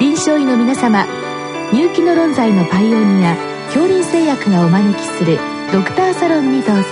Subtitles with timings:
[0.00, 1.06] 臨床医の皆様
[1.72, 3.34] 入気の論剤のパイオニア
[3.66, 5.40] 恐林製薬がお招きする
[5.72, 6.82] ドクターサロンにどうぞ。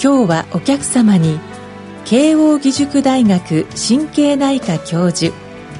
[0.00, 1.40] 今日はお客様に
[2.04, 5.34] 慶應義塾大学神経内科教授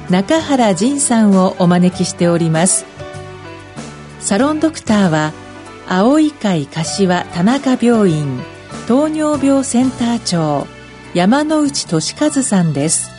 [0.09, 2.85] 中原仁さんをお招きしております。
[4.19, 5.31] サロンドクターは
[5.87, 8.41] 青い会柏田中病院
[8.89, 10.67] 糖尿病センター長
[11.13, 13.18] 山内俊和さんです。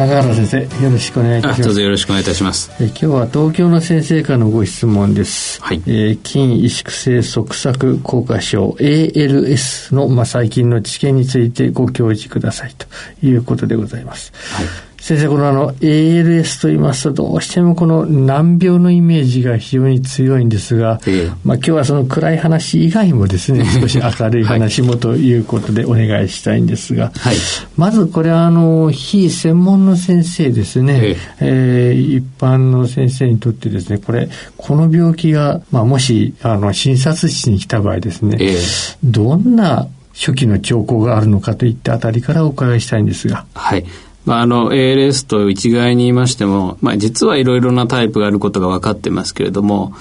[0.00, 1.62] 中原先生よろしくお願いいたします。
[1.62, 2.70] どうぞよろしくお願いいたします。
[2.80, 5.82] え今日は東京の先生からのご質問です、はい。
[5.86, 12.86] えー、筋萎縮性側索硬化症 ALS の、まあ、最近の知見についてご教示くださいと
[13.22, 27.36] いうことでございます、はい先生、このあの ALS と言いますと、どうしてもこの難病のイメージが非常に強いんですが、ええ、まあ今日はその暗い話以外もですね、 少し明るい話もということでお願いしたいんですが、はい、
[27.76, 31.16] まずこれはあの、非専門の先生ですね、ええ。
[31.40, 38.56] えー、一般の先生にとってですね、これ、この病気が、まあもし、あの、診察室に来た場合ですね、え。
[39.02, 43.44] どんな初期の兆候があるのかといったあたりからお伺いしたいんですが。
[43.54, 43.84] はい。
[44.26, 49.94] まあ、あの ALS と一概に言いましても、まあ、実はいろいろなタイプがあることが分かってますけれども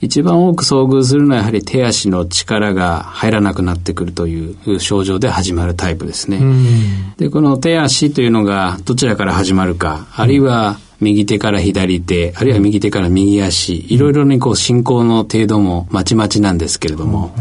[0.00, 6.40] 一番多く遭遇するのはやはり手足の力が入らなくなってくるという症状で始まるタイプですね。
[7.16, 17.34] でこの手足というのがどちらから始まるかあるいは右手から左手、あるいは右手から右足、いろいろにこう進行の程度もまちまちなんですけれども、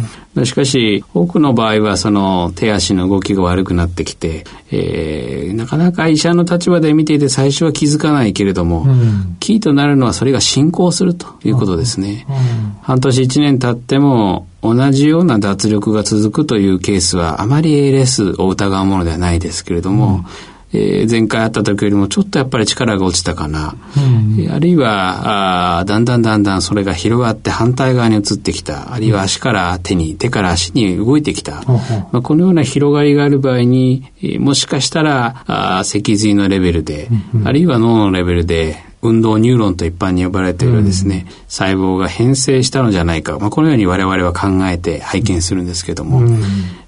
[0.43, 12.25] しかし、多くの場合はその手足の動きが悪くなってきて、えー、なかなか医者の立場で見ていて最初は気づかないけれども、うん、キーとなるのはそれが進行するということですね。
[12.27, 12.35] うん。
[12.35, 12.41] うん、
[12.81, 20.25] 半年一年経っても同じような脱力が続くというケースはあまり ALS を疑うものではないですけれども、
[20.75, 28.93] えー、前回会った時よりもちょっとやっぱり力が落ちたかな、うん、あるいはあだんだんだんだんそれが広がって反対側に移ってきた。
[28.93, 38.77] あるいは足から手に手から足に動いてきた、うん、まあ、このような広がりがある場合に、えー、もしかしたらあ脊髄のレベルで、うん、あるいは脳のレベルで
[39.07, 46.39] 運動ニューロンと一般に呼ばれているですね、うん、細胞が変性したのじゃないか、まあ、このように我々は考えて拝見するんですけども、うん、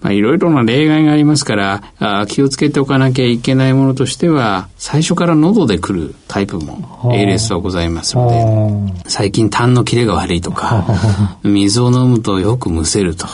[0.02, 10.86] まあ、いろいろな例外がありますからあ気をつけておかなきゃいけないものとしては最初から喉で来るタイプも ALS はございますので最近痰の切れが悪いとか
[11.44, 13.28] 水を飲むとよくむせると。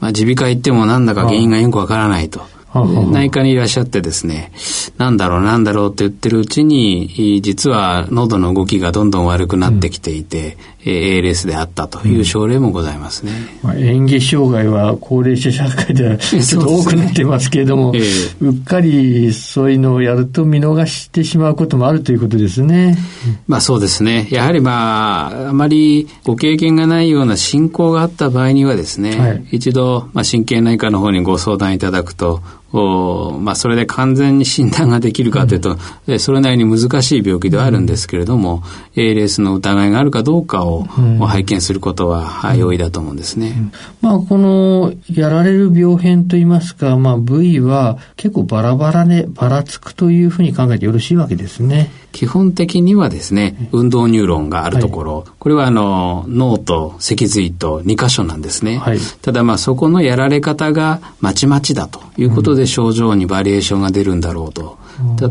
[0.00, 2.42] まあ、耳鼻科行ってもなんだか原因がよくわからないと。
[2.82, 4.50] 内科にいらっしゃってですね、
[4.98, 13.32] なんだろうなんだろうって言ってるうちに、実は喉の動きがどんどん悪くなってきていて、うん、ALS であったという症例もございますね。
[13.62, 22.98] まあ、演技障害は高齢者社会では ちょっと多くなってますけれども、うねえー、うっかりそういうのをやると見逃してしまうこともあるということですね。
[23.46, 24.26] まあそうですね。
[24.30, 32.42] やはりまあ、あまりご経験がないような進行があった場合にはですね、はい、一度、まあ、神経内科の方にご相談いただくと、
[32.74, 35.76] まあ、それで完全に診断ができるかというと、
[36.08, 38.64] うん、それなりに難しい病気ではあるんですけれども、
[38.96, 43.54] うん、ALS の疑いがあるかどうかを、うん、拝見することは容易だと思うんですね。
[44.00, 51.90] まあ、このやられる病変といいますか、まあ、部位は結構バラバラでばらつくというふうに考えてよろしいわけですね。
[52.14, 58.78] 基本的にはですね、運動ニューロンがあるところ、はい、これはあの脳と脊髄と2箇所なんですね。
[58.78, 64.78] はい、ただまあそこのやられ方がまちまちだということで症状にバリエーションが出るんだろうと。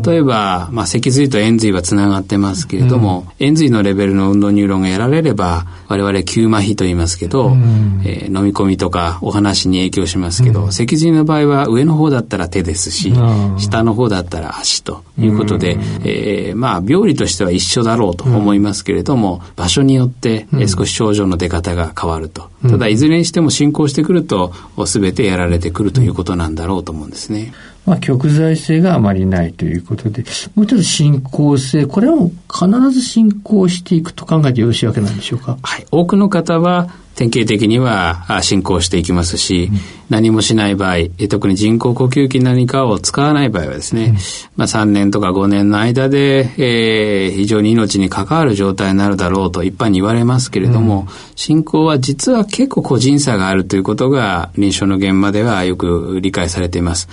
[0.04, 13.12] 例えば、まあ、脊髄と円髄はつながってますけれども、うん、円髄のレベルの運動ニューロンがやられれば我々急麻痺と言いますけど、うん、えー、飲み込みとかお話に影響しますけど、うん、脊髄の場合は上の方だったら手ですし、
[13.58, 22.50] 下の方だったら足ということで、えー、まあ病理としては一緒だろうと思いますけれども、場所によって、えー、少し症状の出方が変わると。
[22.68, 24.52] ただいずれにしても進行してくると
[24.86, 27.52] 全てやられてくるということなんだろうと思うんですね。
[27.86, 35.58] まあ、極材性があまりないということで、もう一つ進行性、これはもう必ず進行していくと考えてよろしいわけなんでしょうか？
[35.62, 35.86] はい。
[35.90, 39.78] 多くの方は、典型的には進行していきますし、うん、
[40.10, 40.96] 何もしない場合、
[41.28, 44.14] 特に人工呼吸器何かを使わない場合はですね、うん、
[44.56, 57.08] まあ3年とか5年の間で、えー、非常に命に関わる状態になるだろうと一般に言われますけれども、うん、進行は実は結構個人差があるということが臨床の現場ではよく理解されています。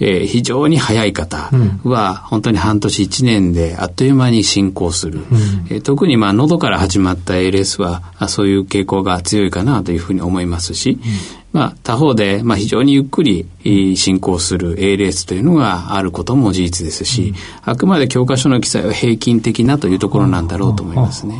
[0.00, 1.50] えー、非常に早い方
[1.84, 5.20] は、本当に半年1年であっという間に進行する。
[5.20, 5.26] うん、
[5.70, 10.98] えー、特にまあ喉から始まった ALS は、そういう傾向が強いかなというふうに思いますし、
[11.54, 13.46] うん、まあ、他方で、まあ、非常にゆっくり
[13.96, 17.32] 進行する ALS というのがあることも事実ですし、
[17.62, 21.36] あくまで教科書の記載は平均的なというところなんだろうと思いますね。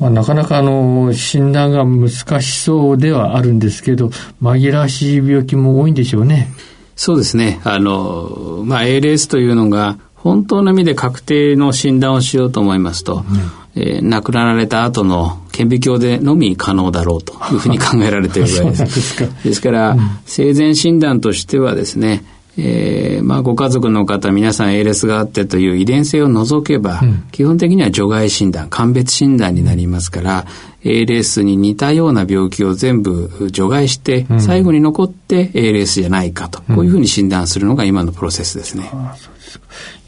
[0.00, 4.10] まあ、なかなかあの診断が難しそうではあるんですけど、
[4.42, 6.48] 紛らわしい病気も多いんでしょうね。
[6.96, 7.60] そうですね。
[7.64, 13.24] あの、まあ、ALS というのが、本当の意味で確定の診断をしようと思いますと、
[13.76, 19.18] うん、えー、亡くなられた後の顕微鏡でのみ可能だろうというふうに考えられているぐらいです。
[19.44, 22.24] ですから、うん、生前診断としてはですね、
[22.56, 30.46] えー、まあご家族の方皆さん ALS があってという遺伝性を除けば、うん、基本的には除外診断鑑別診断になりますから
[30.84, 38.90] ALS に似たような病気を全部除外して、うん、最後に残って ALS じゃないかと、こういうふうに診断するのが今のプロセスですね。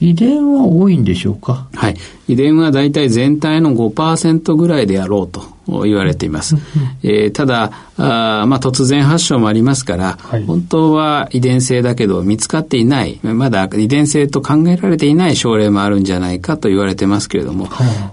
[0.00, 1.68] 遺伝は多いんでしょうか？
[1.74, 1.96] はい。
[2.28, 6.56] 遺伝は大体全体の5%ぐらいであろうと言われています。
[7.02, 17.68] えー、ただあ、まあ、突然発症もありますから、はい、本当は遺伝性だけど見つかっていない、まだ遺伝性と考えられていない症例もあるんじゃないかと言われてますけれども、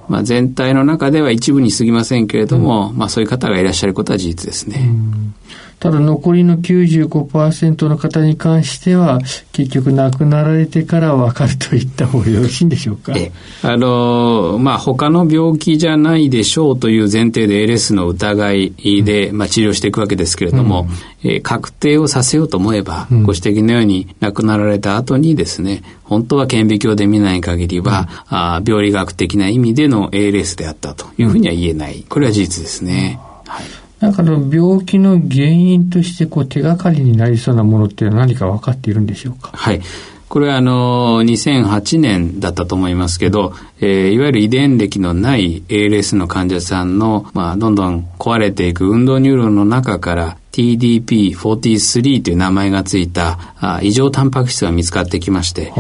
[0.07, 4.89] まあ、全体の中では一部に過ぎませんけれども、うん、まあ、そういう方がいらっしゃることは事実ですね。
[5.83, 9.19] ただ残りの95%の方に関しては、
[9.51, 13.11] 結局亡くなられてから分かると言った方がよろしいんでしょうか。
[13.63, 20.87] あの、まあ、他の病気じゃないでしょうという前提で ALS の疑いで、うん、まあ、治療していくわけですけれども、
[21.23, 32.05] うん、えー、確定をさせようと思えば、うん、ご指摘のように亡くなられた後にですね、本当は顕微鏡で見ない限りは、うん、あ病理学的な意味での ALS であったというふうには言えない。
[32.07, 33.19] これは事実ですね。
[33.45, 39.51] はいなんかの病気の原因としてこう手がかりになりそうなものって何か分かっているんでしょうか？
[39.53, 39.81] はい。
[40.27, 55.73] これはあの、2008年だったと思いますけど、えー、いわゆる遺伝歴のない ALS の患者さんの、まあ、どんどん壊れていく運動ニューロンの中から TDP43 という名前がついたあ異常タンパク質が見つかってきまして、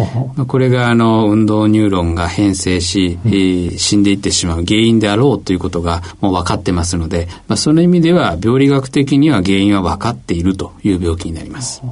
[0.47, 11.83] これがあの運動ニューロンが変性し、えー、死んでいってしまう原因であろうということがもう分かってますので、まあ、その意味では病理学的には原因は分かっているという病気になります。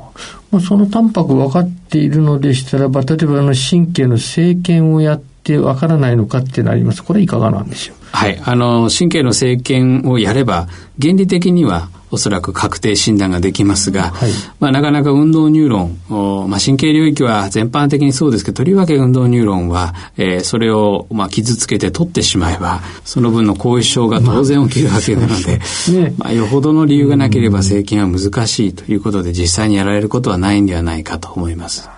[0.49, 7.03] まあ、そのタンパク分かっているのでしたらば、例えばあの神経の生検をやって分からないのかってなります。
[7.03, 7.95] これいかがなんでしょう？
[8.11, 8.39] はい。
[8.43, 10.67] あの、神経の生検をやれば、
[11.01, 25.33] 原理的にはおそらく確定診断ができますが、はい、まあ、なかなか運動ニューロン、まあ、神経領域は全般的にそうですけど、とりわけ運動ニューロンは、えー、それを、まあ、傷つけて取ってしまえば、その分の後遺症が当然起きるわけなので、
[25.87, 31.89] まあね、まあ、よほどの理由がなければ生検は難しいということで、実際にやられることはないんではないかと思います。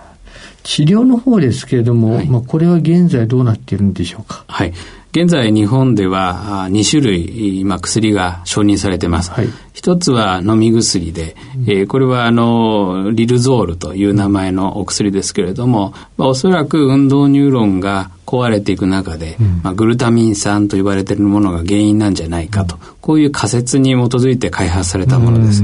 [0.64, 4.46] 治療の方ですけれども、はい、まあ、これは現在どうなっているんでしょうか？
[4.48, 4.74] はい。
[5.12, 9.30] 現在日本では2種類今薬が承認されています。
[9.30, 25.64] はい、一つは飲み薬で、うん、えー、これはあのリルゾールという名前のお薬ですけれども、まあ、おそらく運動ニューロンが壊れていく中で、うん、まあ、グルタミン酸と言われているものが原因なんじゃないかと、こういう仮説に基づいて開発されたものです。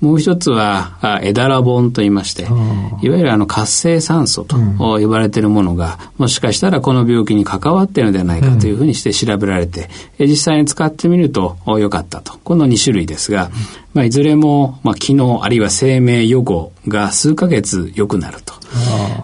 [0.00, 2.44] もう一つはエダラボンと言いまして、
[3.02, 12.38] いわゆるあの活性酸素と呼ばれているものが、もしかしたらこの病気に関わっているのではないかというふうにして調べられて、実際に使ってみると良かったと。
[12.44, 13.50] この2種類ですが、
[13.94, 18.57] まあ、いずれも、まあ、機能あるいは生命予後が数ヶ月良くなると。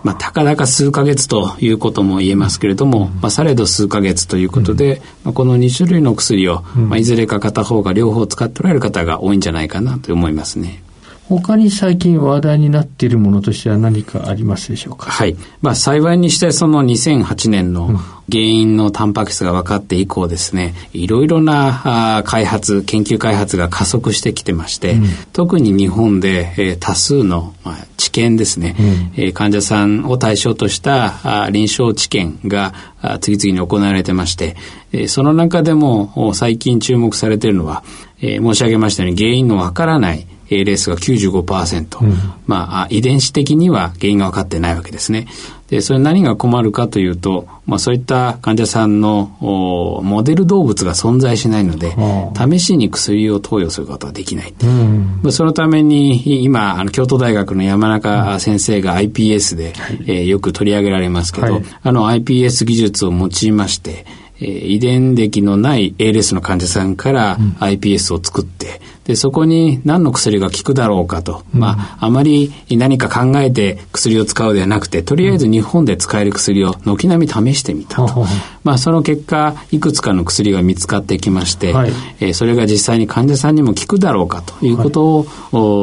[0.02, 10.83] まあ、たかだか数か月ということも言えますけれども、まあ、されど数か月ということで、まあ、この2種類の薬を、まあ、いずれか片方が両方使っておられる方が多いんじゃないかなと思いますね。
[11.28, 15.10] 他に最近話題になっているものとしては何かありますでしょうか？
[15.10, 15.36] はい。
[15.62, 17.98] まあ幸いにしてその2008年の
[18.30, 32.72] 原因のタンパク質が分かって以降ですね、いろいろな開発、研究開発が加速してきてまして、うん、特に日本で、えー、多数の、まあ、治験ですね、うん、えー、患者さんを対象としたあ臨床治験が
[33.20, 34.56] 次々に行われてまして、
[34.92, 37.82] えー、その中でも最近注目されているのは、
[38.20, 42.14] えー、申し上げましたように原因のわからない ALS が95%、うん、
[42.46, 45.26] まあ、遺伝子的には原因が分かってないわけですね。
[45.68, 51.96] で、それ何が困るかというと、まあ、そういった患者さんのモデル動物が存在しないので、
[52.36, 54.54] 試しに薬を投与することができない。
[54.62, 55.28] う。
[55.28, 64.04] ん、そのために、今、あの京都大学の山中先生が iPS で、はい、えー、よく取り上げられますけど、はい、あの iPS 技術を用いまして、
[64.40, 71.44] えー、遺伝歴のない ALS の患者さんから iPS を作って、で、そこに何の薬が効くだろうかと。
[71.54, 78.22] うん、まあ、あまり何か考えて薬を使うではなくて、とりあえず日本で使える薬を軒並み試してみたと。
[78.22, 78.26] うん、
[78.64, 85.18] まあ、その結果、いくつかの薬が見つかってきまして、はい、えー、それが実際に患者さんにも効くだろうかということを、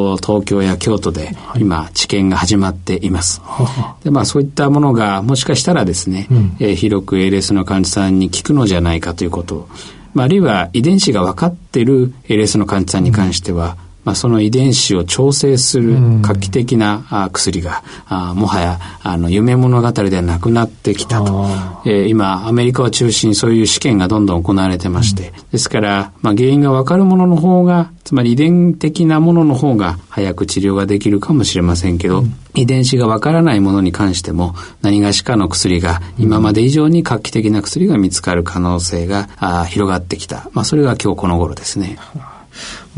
[0.08, 3.42] はい、東京や京都で今、治験が始まっています。
[3.44, 9.70] はい、で、まあ、そういったものがもしかしたらですね、うん、えー、広く ALS の患者さんに効くのじゃないかということを
[10.14, 21.46] まあ、あるいは遺伝子が分かっている ALS の患者さんに関しては、まあ、その遺伝子を調整する画期的な、あ薬があもはやあの夢物語ではなくなってきたと、
[21.86, 41.98] えー、今アメリカを中心にそういう試験がどんどん行われてまして、ですから、まあ、原因が分かるものの方がつまり遺伝的なものの方が早く治療ができるかもしれませんけど、うん、遺伝子が分からないものに関しても何がしかの薬が今まで以上に画期的な薬が見つかる可能性があ広がってきた、まあ、それが今日この頃ですね。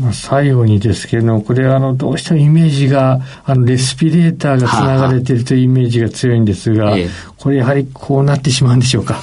[0.00, 6.96] まあ、最後にですけれども、これあの、どうしてもイメージが、あの、レスピレーターがつながれているというイメージが強いんですが、
[7.38, 9.20] これやはりこうなってしまうんでしょうか？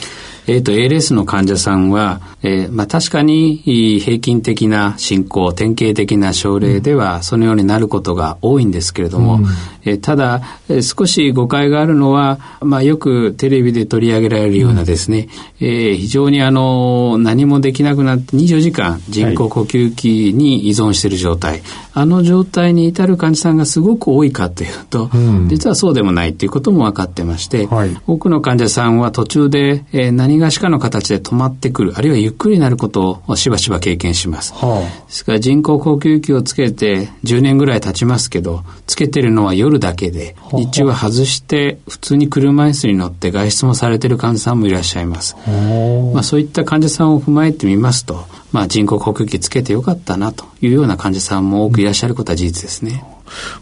[0.48, 3.58] えっ、ー、と、ALS の患者さんは、えー、まあ確かに
[4.00, 9.46] 平均的な進行、典型的な症例ではそのようになることが多いんですけれども、うん、
[9.84, 15.28] えー、ただ、えー、少し誤解があるのは、まあよくテレビで取り上げられるようなですね、
[15.60, 21.62] うん、えー、非常にあの、何もできなくなって24時間人工呼吸器に依存している状態、はい、
[21.94, 34.54] あの状態に至る患者さんがすごく多いかというと、うん、実はそうでもないということも分かってまして、はい、多くの患者さんは途中で、えー、何がしかの形で止まってくる、あるいはゆっくりになることをしばしば経験します。
[34.54, 45.36] はあ、ですから人工呼吸器をつけて10年ぐらい経ちますけど、つけてるのは夜だけで、日中は外して普通に車椅子に乗って外出もされてる患者さんもいらっしゃいます。
[45.36, 53.04] はあ、まあそういった患者さんを踏まえてみますと、まあ人工呼吸器つけてよかったなというような患者さんも多くいらっしゃることは事実ですね。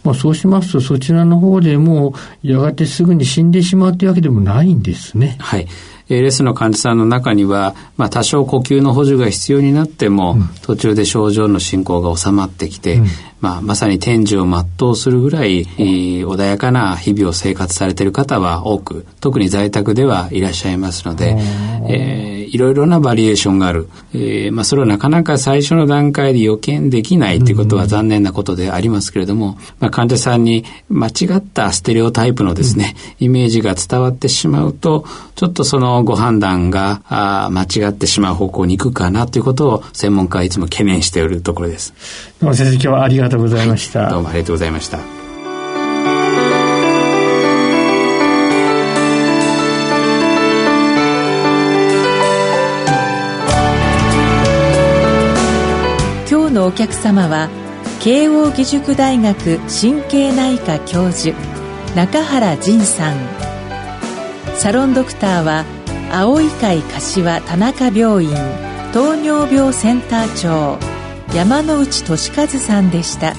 [0.04, 5.38] まあ、そうしますと、そちらの方でもやがてすぐに死んでしまうというわけでもないんですね。
[5.40, 5.68] はい。
[6.10, 13.08] ALS の患者さんの中には、まあ、多少呼吸の補助が必要になっても、うん、途中で症状の進行が収まってきて、うん、
[13.42, 21.38] まあ、まさに天寿を全うするぐらい、穏やかな日々を生活されている方は多く、特に在宅ではいらっしゃいますので、
[21.88, 23.90] えー、いろいろなバリエーションがある。
[24.14, 35.06] えー、まあ、それはなかなか最初の段階で予見できないということは残念なことでありますけれども、まあ、患者さんに間違ったステレオタイプのですね、うん、イメージが伝わってしまうと、
[35.36, 41.94] ちょっとそのご判断があ間違ってしまう方向に行くかなということを専門家はいつも懸念しているところです。
[42.40, 45.00] どうも先生今日はありがとうございました、はい、どうもありがとうございました。
[56.30, 57.50] 今日のお客様は
[58.00, 61.38] 慶應義塾大学神経内科教授
[61.94, 63.18] 中原仁さん。
[64.56, 65.66] サロンドクターは
[66.14, 68.32] 青い会柏田中病院
[68.94, 70.99] 糖尿病センター長
[71.36, 73.36] 山内俊和さんでした。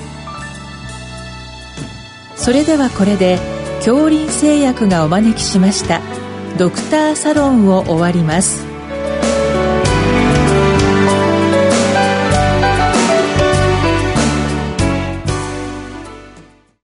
[2.37, 3.39] それではこれで
[3.81, 6.01] 恐林製薬がお招きしました
[6.59, 8.70] ドクターサロンを終わります。